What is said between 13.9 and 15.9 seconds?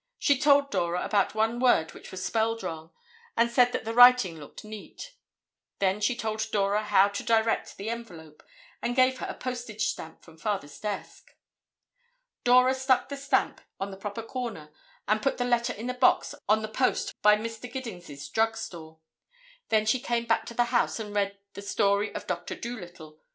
the proper corner and put the letter in